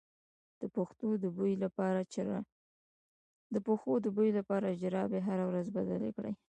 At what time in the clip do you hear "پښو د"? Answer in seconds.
3.67-4.05